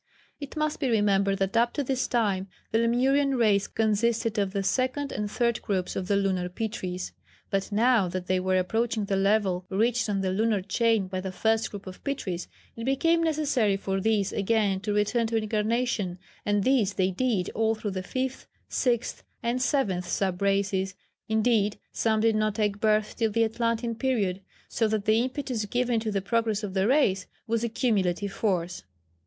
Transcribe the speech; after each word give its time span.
It 0.39 0.57
must 0.57 0.79
be 0.79 0.89
remembered 0.89 1.37
that 1.37 1.55
up 1.55 1.73
to 1.73 1.83
this 1.83 2.07
time 2.07 2.47
the 2.71 2.79
Lemurian 2.79 3.35
race 3.35 3.67
consisted 3.67 4.39
of 4.39 4.51
the 4.51 4.63
second 4.63 5.11
and 5.11 5.29
third 5.29 5.61
groups 5.61 5.95
of 5.95 6.07
the 6.07 6.15
Lunar 6.15 6.49
Pitris. 6.49 7.11
But 7.51 7.71
now 7.71 8.07
that 8.07 8.25
they 8.25 8.39
were 8.39 8.57
approaching 8.57 9.05
the 9.05 9.15
level 9.15 9.67
reached 9.69 10.09
on 10.09 10.21
the 10.21 10.31
Lunar 10.31 10.63
chain 10.63 11.05
by 11.07 11.21
the 11.21 11.31
first 11.31 11.69
group 11.69 11.85
of 11.85 12.03
Pitris, 12.03 12.47
it 12.75 12.83
became 12.85 13.21
necessary 13.21 13.77
for 13.77 14.01
these 14.01 14.33
again 14.33 14.79
to 14.79 14.91
return 14.91 15.27
to 15.27 15.35
incarnation, 15.37 16.17
and 16.47 16.63
this 16.63 16.93
they 16.93 17.11
did 17.11 17.51
all 17.53 17.75
through 17.75 17.91
the 17.91 18.01
fifth, 18.01 18.47
sixth 18.67 19.23
and 19.43 19.61
seventh 19.61 20.07
sub 20.07 20.41
races 20.41 20.95
(indeed, 21.29 21.77
some 21.91 22.21
did 22.21 22.35
not 22.35 22.55
take 22.55 22.79
birth 22.81 23.15
till 23.15 23.29
the 23.29 23.43
Atlantean 23.45 23.93
period), 23.93 24.41
so 24.67 24.87
that 24.87 25.05
the 25.05 25.19
impetus 25.21 25.65
given 25.67 25.99
to 25.99 26.09
the 26.09 26.23
progress 26.23 26.63
of 26.63 26.73
the 26.73 26.87
race 26.87 27.27
was 27.45 27.63
a 27.63 27.69
cumulative 27.69 28.31
force. 28.33 28.83